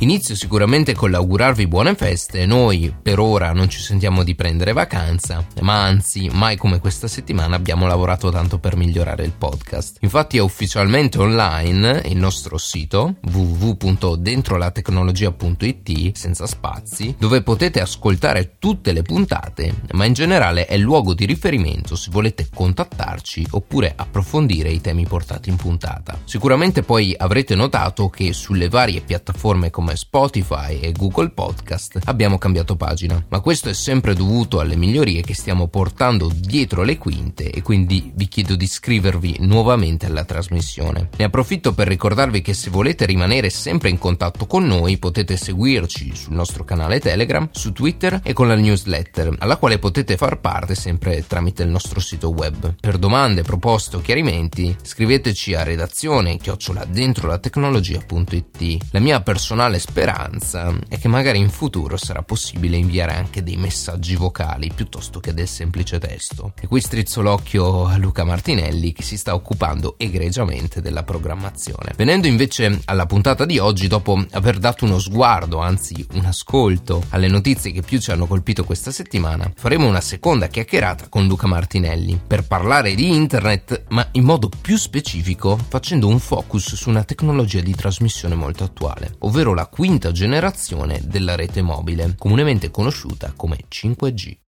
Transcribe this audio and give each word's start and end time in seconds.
Inizio 0.00 0.34
sicuramente 0.34 0.92
con 0.92 1.10
l'augurarvi 1.10 1.66
buone 1.66 1.94
feste, 1.94 2.44
noi 2.44 2.94
per 3.00 3.18
ora 3.18 3.54
non 3.54 3.70
ci 3.70 3.80
sentiamo 3.80 4.24
di 4.24 4.34
prendere 4.34 4.74
vacanza, 4.74 5.42
ma 5.62 5.84
anzi 5.84 6.28
mai 6.30 6.58
come 6.58 6.80
questa 6.80 7.08
settimana 7.08 7.56
abbiamo 7.56 7.86
lavorato 7.86 8.30
tanto 8.30 8.58
per 8.58 8.76
migliorare 8.76 9.24
il 9.24 9.32
podcast. 9.32 9.96
Infatti 10.02 10.36
è 10.36 10.40
ufficialmente 10.40 11.18
online 11.18 12.02
il 12.08 12.18
nostro 12.18 12.58
sito 12.58 13.14
www.dentrolatecnologia.it 13.22 16.14
senza 16.14 16.46
spazi, 16.46 17.14
dove 17.18 17.40
potete 17.40 17.80
ascoltare 17.80 18.56
tutte 18.58 18.92
le 18.92 19.00
puntate, 19.00 19.80
ma 19.92 20.04
in 20.04 20.12
generale 20.12 20.66
è 20.66 20.74
il 20.74 20.82
luogo 20.82 21.14
di 21.14 21.24
riferimento 21.24 21.96
se 21.96 22.10
volete 22.10 22.48
contattarci 22.54 23.46
oppure 23.52 23.94
approfondire 23.96 24.68
i 24.68 24.82
temi 24.82 25.06
portati 25.06 25.48
in 25.48 25.56
puntata. 25.56 26.20
Sicuramente 26.24 26.82
poi 26.82 27.14
avrete 27.16 27.54
notato 27.54 28.10
che 28.10 28.34
sulle 28.34 28.68
varie 28.68 29.00
piattaforme 29.00 29.70
come 29.70 29.84
come 29.86 29.94
Spotify 29.94 30.80
e 30.80 30.90
Google 30.90 31.30
Podcast 31.30 32.00
abbiamo 32.06 32.38
cambiato 32.38 32.74
pagina, 32.74 33.24
ma 33.28 33.38
questo 33.38 33.68
è 33.68 33.72
sempre 33.72 34.14
dovuto 34.14 34.58
alle 34.58 34.74
migliorie 34.74 35.22
che 35.22 35.34
stiamo 35.34 35.68
portando 35.68 36.28
dietro 36.34 36.82
le 36.82 36.98
quinte 36.98 37.50
e 37.50 37.62
quindi 37.62 38.10
vi 38.12 38.26
chiedo 38.26 38.56
di 38.56 38.64
iscrivervi 38.64 39.36
nuovamente 39.40 40.06
alla 40.06 40.24
trasmissione. 40.24 41.10
Ne 41.16 41.24
approfitto 41.24 41.72
per 41.72 41.86
ricordarvi 41.86 42.42
che 42.42 42.52
se 42.52 42.68
volete 42.68 43.06
rimanere 43.06 43.48
sempre 43.48 43.88
in 43.88 43.98
contatto 43.98 44.46
con 44.46 44.66
noi 44.66 44.98
potete 44.98 45.36
seguirci 45.36 46.16
sul 46.16 46.34
nostro 46.34 46.64
canale 46.64 46.98
Telegram, 46.98 47.48
su 47.52 47.70
Twitter 47.72 48.20
e 48.24 48.32
con 48.32 48.48
la 48.48 48.56
newsletter, 48.56 49.36
alla 49.38 49.56
quale 49.56 49.78
potete 49.78 50.16
far 50.16 50.40
parte 50.40 50.74
sempre 50.74 51.24
tramite 51.28 51.62
il 51.62 51.68
nostro 51.68 52.00
sito 52.00 52.30
web. 52.30 52.74
Per 52.80 52.98
domande, 52.98 53.42
proposte 53.42 53.96
o 53.96 54.00
chiarimenti 54.00 54.74
scriveteci 54.82 55.54
a 55.54 55.62
redazione 55.62 56.38
chiocciola 56.38 56.84
dentro 56.86 57.28
la 57.28 57.38
tecnologia.it. 57.38 58.86
La 58.90 59.00
mia 59.00 59.20
personale 59.20 59.74
principale 59.76 59.78
speranza 59.78 60.74
è 60.88 60.98
che 60.98 61.08
magari 61.08 61.38
in 61.38 61.50
futuro 61.50 61.96
sarà 61.96 62.22
possibile 62.22 62.76
inviare 62.76 63.14
anche 63.14 63.42
dei 63.42 63.56
messaggi 63.56 64.16
vocali 64.16 64.70
piuttosto 64.74 65.20
che 65.20 65.34
del 65.34 65.48
semplice 65.48 65.98
testo. 65.98 66.52
E 66.60 66.66
qui 66.66 66.80
strizzo 66.80 67.22
l'occhio 67.22 67.86
a 67.86 67.96
Luca 67.96 68.24
Martinelli 68.24 68.92
che 68.92 69.02
si 69.02 69.16
sta 69.16 69.34
occupando 69.34 69.94
egregiamente 69.98 70.80
della 70.80 71.02
programmazione. 71.02 71.92
Venendo 71.96 72.26
invece 72.26 72.80
alla 72.86 73.06
puntata 73.06 73.44
di 73.44 73.58
oggi, 73.58 73.86
dopo 73.86 74.24
aver 74.32 74.58
dato 74.58 74.84
uno 74.84 74.98
sguardo, 74.98 75.58
anzi 75.58 76.06
un 76.14 76.24
ascolto 76.24 77.04
alle 77.10 77.28
notizie 77.28 77.72
che 77.72 77.82
più 77.82 77.98
ci 77.98 78.10
hanno 78.10 78.26
colpito 78.26 78.64
questa 78.64 78.90
settimana, 78.90 79.50
faremo 79.54 79.86
una 79.86 80.00
seconda 80.00 80.48
chiacchierata 80.48 81.08
con 81.08 81.26
Luca 81.26 81.46
Martinelli 81.46 82.18
per 82.24 82.46
parlare 82.46 82.94
di 82.94 83.14
internet, 83.14 83.84
ma 83.88 84.06
in 84.12 84.24
modo 84.24 84.48
più 84.60 84.76
specifico 84.76 85.58
facendo 85.68 86.08
un 86.08 86.18
focus 86.18 86.74
su 86.74 86.88
una 86.88 87.04
tecnologia 87.04 87.60
di 87.60 87.74
trasmissione 87.74 88.34
molto 88.34 88.64
attuale, 88.64 89.14
ovvero 89.20 89.54
la 89.54 89.65
quinta 89.68 90.12
generazione 90.12 91.00
della 91.04 91.34
rete 91.34 91.62
mobile, 91.62 92.14
comunemente 92.16 92.70
conosciuta 92.70 93.32
come 93.36 93.64
5G. 93.68 94.45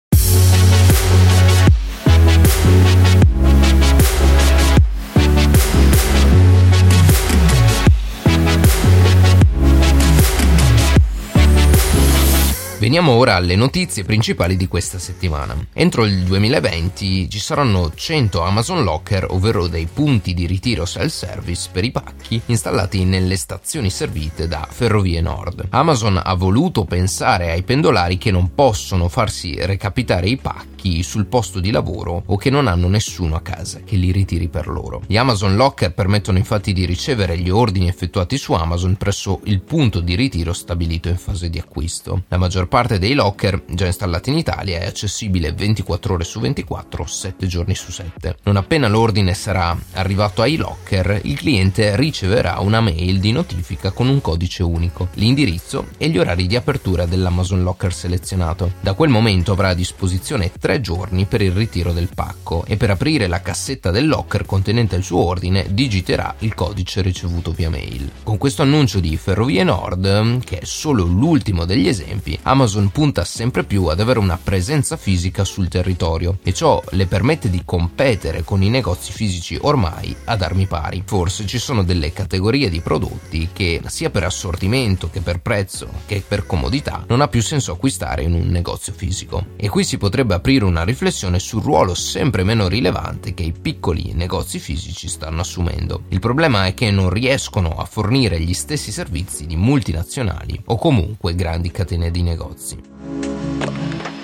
Veniamo 12.79 13.13
ora 13.13 13.33
alle 13.33 13.55
notizie 13.55 14.03
principali 14.03 14.55
di 14.55 14.67
questa 14.67 14.99
settimana. 14.99 15.57
Entro 15.73 16.05
il 16.05 16.23
2020 16.25 17.27
ci 17.27 17.39
saranno 17.39 17.91
100 17.91 18.43
Amazon 18.43 18.83
Locker, 18.83 19.25
ovvero 19.31 19.65
dei 19.65 19.87
punti 19.91 20.35
di 20.35 20.45
ritiro 20.45 20.85
self-service 20.85 21.69
per 21.71 21.83
i 21.85 21.91
pacchi 21.91 22.39
installati 22.45 23.03
nelle 23.03 23.35
stazioni 23.35 23.89
servite 23.89 24.47
da 24.47 24.67
Ferrovie 24.69 25.21
Nord. 25.21 25.65
Amazon 25.71 26.21
ha 26.23 26.35
voluto 26.35 26.85
pensare 26.85 27.49
ai 27.49 27.63
pendolari 27.63 28.19
che 28.19 28.29
non 28.29 28.53
possono 28.53 29.07
farsi 29.07 29.57
recapitare 29.59 30.29
i 30.29 30.37
pacchi 30.37 30.76
sul 31.03 31.25
posto 31.25 31.59
di 31.59 31.71
lavoro 31.71 32.23
o 32.25 32.37
che 32.37 32.49
non 32.49 32.67
hanno 32.67 32.87
nessuno 32.87 33.35
a 33.35 33.41
casa 33.41 33.79
che 33.83 33.95
li 33.95 34.11
ritiri 34.11 34.47
per 34.47 34.67
loro. 34.67 35.01
Gli 35.07 35.17
Amazon 35.17 35.55
Locker 35.55 35.93
permettono 35.93 36.37
infatti 36.37 36.73
di 36.73 36.85
ricevere 36.85 37.37
gli 37.37 37.49
ordini 37.49 37.87
effettuati 37.87 38.37
su 38.37 38.53
Amazon 38.53 38.95
presso 38.95 39.41
il 39.43 39.61
punto 39.61 39.99
di 39.99 40.15
ritiro 40.15 40.53
stabilito 40.53 41.09
in 41.09 41.17
fase 41.17 41.49
di 41.49 41.59
acquisto. 41.59 42.23
La 42.27 42.37
maggior 42.37 42.67
parte 42.67 42.99
dei 42.99 43.13
locker 43.13 43.63
già 43.69 43.85
installati 43.85 44.29
in 44.29 44.37
Italia 44.37 44.79
è 44.79 44.85
accessibile 44.85 45.51
24 45.51 46.13
ore 46.13 46.23
su 46.23 46.39
24, 46.39 47.05
7 47.05 47.47
giorni 47.47 47.75
su 47.75 47.91
7. 47.91 48.37
Non 48.43 48.57
appena 48.57 48.87
l'ordine 48.87 49.33
sarà 49.33 49.77
arrivato 49.93 50.41
ai 50.41 50.55
locker, 50.55 51.21
il 51.23 51.37
cliente 51.37 51.95
riceverà 51.95 52.59
una 52.59 52.81
mail 52.81 53.19
di 53.19 53.31
notifica 53.31 53.91
con 53.91 54.07
un 54.07 54.21
codice 54.21 54.63
unico, 54.63 55.09
l'indirizzo 55.13 55.87
e 55.97 56.09
gli 56.09 56.17
orari 56.17 56.47
di 56.47 56.55
apertura 56.55 57.05
dell'Amazon 57.05 57.63
Locker 57.63 57.93
selezionato. 57.93 58.73
Da 58.81 58.93
quel 58.93 59.09
momento 59.09 59.51
avrà 59.51 59.69
a 59.69 59.73
disposizione 59.73 60.51
3 60.59 60.76
giorni 60.81 61.25
per 61.25 61.41
il 61.41 61.51
ritiro 61.51 61.91
del 61.93 62.09
pacco 62.13 62.63
e 62.65 62.77
per 62.77 62.89
aprire 62.89 63.27
la 63.27 63.41
cassetta 63.41 63.91
del 63.91 64.07
locker 64.07 64.45
contenente 64.45 64.95
il 64.95 65.03
suo 65.03 65.19
ordine 65.19 65.65
digiterà 65.69 66.35
il 66.39 66.53
codice 66.53 67.01
ricevuto 67.01 67.51
via 67.51 67.69
mail. 67.69 68.11
Con 68.23 68.37
questo 68.37 68.61
annuncio 68.61 68.99
di 68.99 69.15
Ferrovie 69.17 69.63
Nord, 69.63 70.43
che 70.43 70.59
è 70.59 70.65
solo 70.65 71.03
l'ultimo 71.03 71.65
degli 71.65 71.87
esempi, 71.87 72.37
Amazon 72.43 72.89
punta 72.89 73.23
sempre 73.23 73.63
più 73.63 73.85
ad 73.85 73.99
avere 73.99 74.19
una 74.19 74.39
presenza 74.41 74.97
fisica 74.97 75.43
sul 75.43 75.67
territorio 75.67 76.37
e 76.43 76.53
ciò 76.53 76.81
le 76.91 77.07
permette 77.07 77.49
di 77.49 77.61
competere 77.65 78.43
con 78.43 78.63
i 78.63 78.69
negozi 78.69 79.11
fisici 79.11 79.57
ormai 79.61 80.15
ad 80.25 80.41
armi 80.41 80.65
pari. 80.65 81.03
Forse 81.05 81.45
ci 81.45 81.59
sono 81.59 81.83
delle 81.83 82.13
categorie 82.13 82.69
di 82.69 82.81
prodotti 82.81 83.49
che 83.53 83.81
sia 83.87 84.09
per 84.09 84.23
assortimento 84.23 85.09
che 85.09 85.21
per 85.21 85.39
prezzo 85.39 85.89
che 86.05 86.23
per 86.27 86.45
comodità 86.45 87.03
non 87.07 87.21
ha 87.21 87.27
più 87.27 87.41
senso 87.41 87.71
acquistare 87.71 88.23
in 88.23 88.33
un 88.33 88.47
negozio 88.47 88.93
fisico. 88.93 89.47
E 89.55 89.69
qui 89.69 89.83
si 89.83 89.97
potrebbe 89.97 90.33
aprire 90.33 90.56
una 90.63 90.83
riflessione 90.83 91.39
sul 91.39 91.61
ruolo 91.61 91.93
sempre 91.93 92.43
meno 92.43 92.67
rilevante 92.67 93.33
che 93.33 93.43
i 93.43 93.53
piccoli 93.53 94.13
negozi 94.13 94.59
fisici 94.59 95.07
stanno 95.07 95.41
assumendo. 95.41 96.03
Il 96.09 96.19
problema 96.19 96.65
è 96.65 96.73
che 96.73 96.91
non 96.91 97.09
riescono 97.09 97.77
a 97.77 97.85
fornire 97.85 98.39
gli 98.39 98.53
stessi 98.53 98.91
servizi 98.91 99.45
di 99.45 99.55
multinazionali 99.55 100.61
o 100.65 100.77
comunque 100.77 101.35
grandi 101.35 101.71
catene 101.71 102.11
di 102.11 102.21
negozi. 102.21 104.16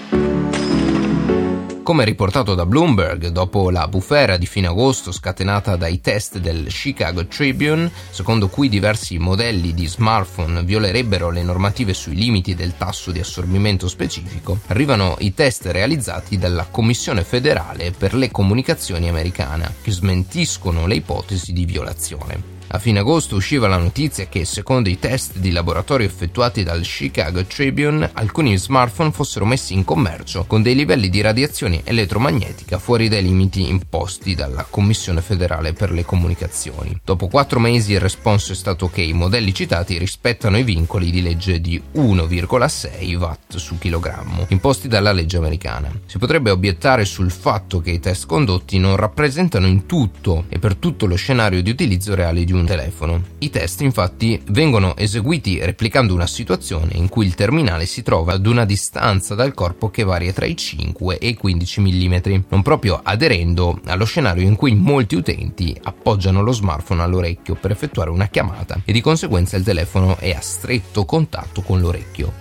Come 1.84 2.06
riportato 2.06 2.56
da 2.56 2.66
Bloomberg, 2.66 3.28
dopo 3.28 3.70
la 3.70 3.90
bufera 3.90 4.38
di 4.38 4.46
fine 4.46 4.68
agosto 4.68 5.12
scatenata 5.12 5.76
dai 5.76 6.00
test 6.00 6.38
del 6.38 6.68
Chicago 6.68 7.28
Tribune, 7.28 7.92
secondo 8.10 8.48
cui 8.48 8.70
diversi 8.70 9.18
modelli 9.18 9.74
di 9.74 9.86
smartphone 9.86 10.64
violerebbero 10.64 11.30
le 11.30 11.44
normative 11.44 11.94
sui 11.94 12.16
limiti 12.16 12.56
del 12.56 12.78
tasso 12.78 13.12
di 13.12 13.20
assorbimento 13.20 13.90
specifico, 13.90 14.60
arrivano 14.68 15.18
i 15.20 15.34
test 15.34 15.66
realizzati 15.66 16.38
dalla 16.38 16.68
Commissione 16.72 17.26
federale 17.26 17.92
per 17.92 18.14
le 18.14 18.32
comunicazioni 18.32 19.10
americana, 19.10 19.70
che 19.82 19.92
smentiscono 19.92 20.88
le 20.88 20.96
ipotesi 20.96 21.52
di 21.52 21.66
violazione. 21.66 22.53
A 22.76 22.80
fine 22.80 22.98
agosto 22.98 23.36
usciva 23.36 23.68
la 23.68 23.78
notizia 23.78 24.26
che, 24.26 24.46
secondo 24.46 24.90
i 24.90 24.98
test 24.98 25.38
di 25.38 25.52
laboratorio 25.52 26.08
effettuati 26.08 26.64
dal 26.64 26.82
Chicago 26.82 27.46
Tribune, 27.46 28.10
alcuni 28.14 28.58
smartphone 28.58 29.12
fossero 29.12 29.46
messi 29.46 29.76
in 29.76 29.86
commercio 29.86 30.46
con 30.46 30.64
dei 30.64 30.74
livelli 30.74 31.10
di 31.10 31.22
radiazione 31.22 31.82
elettromagnetica 31.84 32.80
fuori 32.80 33.10
dai 33.10 33.22
limiti 33.22 33.70
imposti 33.70 34.34
dalla 34.34 34.66
Commissione 34.68 35.22
federale 35.22 35.74
per 35.74 35.92
le 35.92 36.04
comunicazioni. 36.04 37.00
Dopo 37.06 37.28
quattro 37.28 37.60
mesi 37.60 37.92
il 37.92 38.00
responso 38.00 38.54
è 38.54 38.56
stato 38.56 38.90
che 38.90 39.04
i 39.04 39.14
modelli 39.14 39.54
citati 39.54 40.00
rispettano 40.00 40.58
i 40.58 40.64
vincoli 40.64 41.12
di 41.12 41.22
legge 41.22 41.62
di 41.62 41.80
1,6 41.94 43.16
watt 43.18 43.56
su 43.58 43.78
chilogrammo, 43.78 44.48
imposti 44.50 44.88
dalla 44.88 45.12
legge 45.12 45.38
americana. 45.38 45.92
Si 46.08 46.18
potrebbe 46.18 46.50
obiettare 46.50 47.06
sul 47.06 47.30
fatto 47.30 47.82
che 47.82 47.92
i 47.92 48.00
test 48.00 48.26
condotti 48.26 48.80
non 48.80 48.96
rappresentano 48.96 49.68
in 49.68 49.86
tutto 49.86 50.46
e 50.50 50.58
per 50.58 50.74
tutto 50.74 51.06
lo 51.06 51.16
scenario 51.16 51.62
di 51.62 51.70
utilizzo 51.70 52.16
reale 52.16 52.44
di 52.44 52.52
un 52.52 52.62
un 52.64 52.66
telefono. 52.66 53.22
I 53.40 53.50
test 53.50 53.82
infatti 53.82 54.42
vengono 54.48 54.96
eseguiti 54.96 55.60
replicando 55.60 56.14
una 56.14 56.28
situazione 56.28 56.94
in 56.94 57.10
cui 57.10 57.26
il 57.26 57.36
terminale 57.36 57.86
si 57.86 58.02
trova 58.02 58.34
ad 58.34 58.46
una 58.46 58.66
distanza 58.66 59.36
dal 59.36 59.54
corpo 59.54 59.92
che 59.92 60.04
varia 60.04 60.34
tra 60.34 60.46
i 60.46 60.56
5 60.56 61.18
e 61.18 61.28
i 61.28 61.36
15 61.36 61.82
mm, 61.82 62.16
non 62.50 62.62
proprio 62.62 63.00
aderendo 63.04 63.80
allo 63.86 64.06
scenario 64.06 64.48
in 64.48 64.56
cui 64.56 64.74
molti 64.74 65.16
utenti 65.16 65.78
appoggiano 65.84 66.42
lo 66.42 66.52
smartphone 66.52 67.02
all'orecchio 67.02 67.56
per 67.56 67.72
effettuare 67.72 68.10
una 68.10 68.28
chiamata 68.28 68.80
e 68.86 68.92
di 68.92 69.02
conseguenza 69.02 69.58
il 69.58 69.64
telefono 69.64 70.18
è 70.18 70.32
a 70.32 70.42
stretto 70.42 71.06
contatto 71.06 71.62
con 71.62 71.80
l'orecchio. 71.80 72.32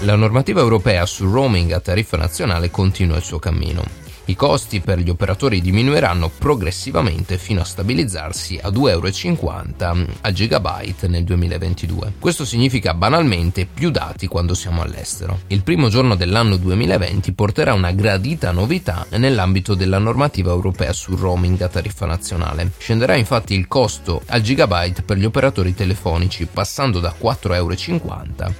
La 0.00 0.14
normativa 0.14 0.60
europea 0.60 1.06
sul 1.06 1.30
roaming 1.30 1.72
a 1.72 1.80
tariffa 1.80 2.16
nazionale 2.16 2.70
continua 2.70 3.16
il 3.16 3.24
suo 3.24 3.38
cammino. 3.38 4.05
I 4.28 4.34
costi 4.34 4.80
per 4.80 4.98
gli 4.98 5.08
operatori 5.08 5.60
diminuiranno 5.60 6.28
progressivamente 6.36 7.38
fino 7.38 7.60
a 7.60 7.64
stabilizzarsi 7.64 8.58
a 8.60 8.70
2,50 8.70 8.84
euro 8.88 10.06
al 10.22 10.32
gigabyte 10.32 11.06
nel 11.06 11.22
2022. 11.22 12.14
Questo 12.18 12.44
significa 12.44 12.92
banalmente 12.92 13.66
più 13.72 13.90
dati 13.90 14.26
quando 14.26 14.54
siamo 14.54 14.82
all'estero. 14.82 15.42
Il 15.46 15.62
primo 15.62 15.88
giorno 15.88 16.16
dell'anno 16.16 16.56
2020 16.56 17.32
porterà 17.34 17.72
una 17.72 17.92
gradita 17.92 18.50
novità 18.50 19.06
nell'ambito 19.10 19.74
della 19.74 19.98
normativa 19.98 20.50
europea 20.50 20.92
sul 20.92 21.18
roaming 21.18 21.60
a 21.60 21.68
tariffa 21.68 22.06
nazionale. 22.06 22.72
Scenderà 22.78 23.14
infatti 23.14 23.54
il 23.54 23.68
costo 23.68 24.22
al 24.26 24.40
gigabyte 24.40 25.02
per 25.02 25.18
gli 25.18 25.24
operatori 25.24 25.72
telefonici 25.72 26.46
passando 26.46 26.98
da 26.98 27.14
4,50 27.16 27.54
euro 27.54 27.74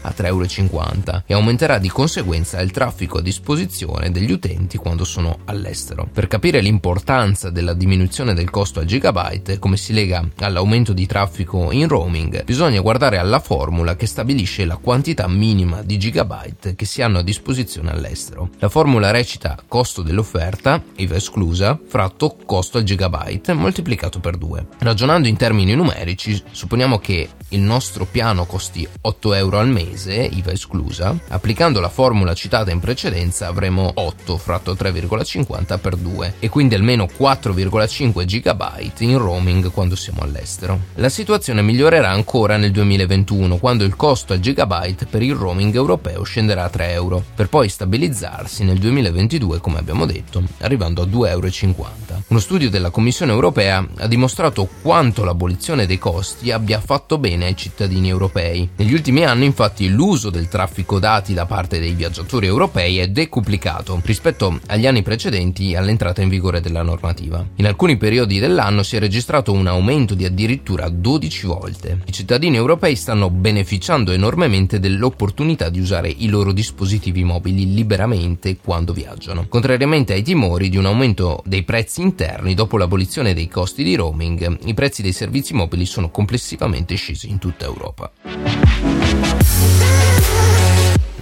a 0.03 0.15
3,50 0.17 0.25
euro 0.27 1.23
e 1.27 1.35
aumenterà 1.35 1.79
di 1.79 1.89
conseguenza 1.89 2.61
il 2.61 2.71
traffico 2.71 3.19
a 3.19 3.23
disposizione 3.23 4.13
degli 4.13 4.31
utenti 4.31 4.77
quando 4.77 5.05
sono 5.05 5.31
all'estero 5.47 5.55
all'estero. 5.57 6.09
Per 6.13 6.29
capire 6.29 6.61
l'importanza 6.61 7.51
della 7.51 7.75
diminuzione 7.75 8.35
del 8.35 8.51
costo 8.51 8.81
a 8.81 8.85
gigabyte, 8.85 9.59
come 9.59 9.77
si 9.77 9.93
lega 9.93 10.27
all'aumento 10.39 10.93
di 10.93 11.07
traffico 11.07 11.73
in 11.73 11.89
roaming, 11.89 12.45
bisogna 12.45 12.81
guardare 12.81 13.19
alla 13.19 13.41
formula 13.41 13.97
che 13.97 14.07
stabilisce 14.07 14.65
la 14.65 14.77
quantità 14.77 15.27
minima 15.27 15.83
di 15.83 15.99
gigabyte 15.99 16.75
che 16.75 16.85
si 16.85 17.03
hanno 17.03 17.19
a 17.19 17.23
disposizione 17.23 17.91
all'estero. 17.91 18.51
La 18.59 18.69
formula 18.69 19.11
recita 19.11 19.59
costo 19.67 20.03
dell'offerta, 20.03 20.83
IVA 20.97 21.17
esclusa, 21.17 21.79
fratto 21.87 22.37
costo 22.45 22.79
al 22.79 22.85
gigabyte 22.85 23.53
moltiplicato 23.53 24.21
per 24.21 24.37
2. 24.37 24.67
Ragionando 24.79 25.29
in 25.29 25.37
termini 25.37 25.75
numerici, 25.75 26.41
supponiamo 26.51 26.99
che 26.99 27.29
il 27.51 27.61
nostro 27.61 28.07
piano 28.07 28.45
costi 28.45 28.87
8 29.01 29.35
euro 29.35 29.59
al 29.59 29.69
mese, 29.69 30.15
IVA 30.15 30.53
esclusa, 30.53 31.17
applicando 31.29 31.81
la 31.81 31.89
formula 31.89 32.35
citata 32.35 32.71
in 32.71 32.81
precedenza 32.81 33.47
avremo 33.47 33.91
8 33.95 34.37
fratto 34.37 34.73
3,5 34.75 35.46
e 36.39 36.49
quindi 36.49 36.75
almeno 36.75 37.07
4,5 37.07 38.25
GB 38.25 38.93
in 38.99 39.19
roaming 39.19 39.71
quando 39.71 39.95
siamo 39.95 40.23
all'estero. 40.23 40.81
La 40.95 41.09
situazione 41.09 41.63
migliorerà 41.63 42.11
ancora 42.11 42.57
nel 42.57 42.71
2021 42.73 43.59
quando 43.59 43.85
il 43.85 43.97
costo 43.97 44.33
al 44.33 44.41
gigabyte 44.41 45.07
per 45.07 45.23
il 45.23 45.35
roaming 45.35 45.75
europeo 45.75 46.23
scenderà 46.23 46.65
a 46.65 46.69
3 46.69 46.93
euro, 46.93 47.23
per 47.35 47.49
poi 47.49 47.69
stabilizzarsi 47.69 48.65
nel 48.65 48.79
2022 48.79 49.61
come 49.61 49.79
abbiamo 49.79 50.07
detto, 50.07 50.43
arrivando 50.59 51.03
a 51.03 51.07
2,50 51.07 51.29
euro. 51.29 51.95
Uno 52.29 52.41
studio 52.41 52.71
della 52.71 52.91
Commissione 52.91 53.33
europea 53.33 53.87
ha 53.99 54.07
dimostrato 54.07 54.69
quanto 54.83 55.25
l'abolizione 55.25 55.87
dei 55.87 55.99
costi 55.99 56.51
abbia 56.51 56.81
fatto 56.81 57.19
bene 57.19 57.47
ai 57.47 57.57
cittadini 57.57 58.09
europei. 58.09 58.69
Negli 58.77 58.93
ultimi 58.93 59.25
anni 59.25 59.45
infatti 59.45 59.89
l'uso 59.89 60.31
del 60.31 60.49
traffico 60.49 60.99
dati 60.99 61.35
da 61.35 61.47
parte 61.47 61.79
dei 61.79 61.93
viaggiatori 61.93 62.47
europei 62.47 62.99
è 62.99 63.09
decuplicato 63.09 64.01
rispetto 64.05 64.59
agli 64.67 64.87
anni 64.87 65.03
precedenti 65.03 65.35
all'entrata 65.75 66.23
in 66.23 66.29
vigore 66.29 66.61
della 66.61 66.83
normativa. 66.83 67.45
In 67.57 67.67
alcuni 67.67 67.97
periodi 67.97 68.39
dell'anno 68.39 68.83
si 68.83 68.97
è 68.97 68.99
registrato 68.99 69.53
un 69.53 69.67
aumento 69.67 70.15
di 70.15 70.25
addirittura 70.25 70.89
12 70.89 71.47
volte. 71.47 72.01
I 72.05 72.13
cittadini 72.13 72.57
europei 72.57 72.97
stanno 72.97 73.31
beneficiando 73.31 74.13
enormemente 74.13 74.79
dell'opportunità 74.79 75.69
di 75.69 75.81
usare 75.81 76.09
i 76.09 76.29
loro 76.29 76.53
dispositivi 76.53 77.25
mobili 77.25 77.75
liberamente 77.75 78.57
quando 78.57 78.93
viaggiano, 78.93 79.47
contrariamente 79.49 80.13
ai 80.13 80.23
timori 80.23 80.69
di 80.69 80.77
un 80.77 80.87
aumento 80.87 81.43
dei 81.45 81.65
prezzi 81.65 82.01
interni 82.01 82.55
dopo 82.55 82.79
l'abolizione 82.79 83.35
dei 83.35 83.49
costi 83.49 83.83
di 83.83 83.95
roaming. 83.95 84.59
I 84.65 84.75
prezzi 84.75 85.03
dei 85.03 85.13
servizi 85.13 85.55
mobili 85.55 85.85
sono 85.87 86.11
complessivamente 86.11 86.95
scesi 86.95 87.29
in 87.29 87.39
tutta 87.39 87.65
Europa. 87.65 88.56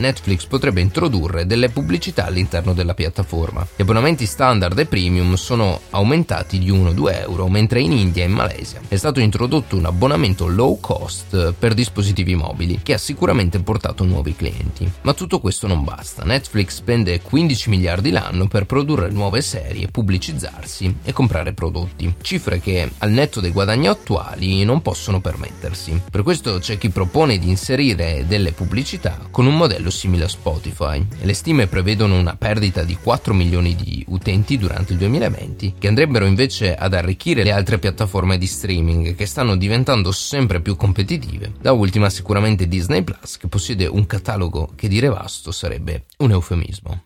Netflix 0.04 0.44
potrebbe 0.44 0.82
introdurre 0.82 1.46
delle 1.46 1.70
pubblicità 1.70 2.26
all'interno 2.26 2.74
della 2.74 2.92
piattaforma. 2.92 3.66
Gli 3.74 3.80
abbonamenti 3.80 4.26
standard 4.26 4.78
e 4.78 4.84
premium 4.84 5.34
sono 5.36 5.80
aumentati 5.90 6.58
di 6.58 6.70
1-2 6.70 7.20
euro, 7.22 7.48
mentre 7.48 7.80
in 7.80 7.92
India 7.92 8.22
e 8.22 8.26
in 8.26 8.32
Malesia 8.32 8.80
è 8.86 8.96
stato 8.96 9.20
introdotto 9.20 9.76
un 9.76 9.86
abbonamento 9.86 10.46
low 10.46 10.78
cost 10.78 11.54
per 11.58 11.72
dispositivi 11.72 12.34
mobili 12.34 12.80
che 12.82 12.92
ha 12.92 12.98
sicuramente 12.98 13.60
portato 13.60 14.04
nuovi 14.04 14.36
clienti. 14.36 14.90
Ma 15.02 15.14
tutto 15.14 15.40
questo 15.40 15.66
non 15.66 15.84
basta. 15.84 16.22
Netflix 16.24 16.74
spende 16.74 17.22
15 17.22 17.70
miliardi 17.70 18.10
l'anno 18.10 18.46
per 18.46 18.66
produrre 18.66 19.08
nuove 19.08 19.40
serie, 19.40 19.88
pubblicizzarsi 19.88 20.96
e 21.02 21.12
comprare 21.14 21.54
prodotti, 21.54 22.14
cifre 22.20 22.60
che 22.60 22.90
al 22.98 23.10
netto 23.10 23.40
dei 23.40 23.52
guadagni 23.52 23.86
attuali 23.86 24.64
non 24.64 24.82
possono 24.82 25.20
permettersi. 25.22 25.98
Per 26.10 26.22
questo 26.22 26.58
c'è 26.58 26.76
chi 26.76 26.90
propone 26.90 27.38
di 27.38 27.48
inserire 27.48 28.26
delle 28.26 28.52
pubblicità 28.52 29.18
con 29.30 29.46
un 29.46 29.56
modello 29.56 29.92
simile 29.94 30.24
a 30.24 30.28
Spotify 30.28 31.04
e 31.18 31.24
le 31.24 31.32
stime 31.32 31.66
prevedono 31.66 32.18
una 32.18 32.36
perdita 32.36 32.82
di 32.82 32.98
4 33.00 33.32
milioni 33.32 33.74
di 33.74 34.04
utenti 34.08 34.58
durante 34.58 34.92
il 34.92 34.98
2020 34.98 35.74
che 35.78 35.88
andrebbero 35.88 36.26
invece 36.26 36.74
ad 36.74 36.92
arricchire 36.92 37.42
le 37.42 37.52
altre 37.52 37.78
piattaforme 37.78 38.36
di 38.36 38.46
streaming 38.46 39.14
che 39.14 39.26
stanno 39.26 39.56
diventando 39.56 40.12
sempre 40.12 40.60
più 40.60 40.76
competitive. 40.76 41.52
Da 41.60 41.72
ultima 41.72 42.10
sicuramente 42.10 42.68
Disney 42.68 43.02
Plus 43.02 43.38
che 43.38 43.48
possiede 43.48 43.86
un 43.86 44.04
catalogo 44.06 44.72
che 44.74 44.88
dire 44.88 45.08
vasto 45.08 45.52
sarebbe 45.52 46.04
un 46.18 46.32
eufemismo. 46.32 47.04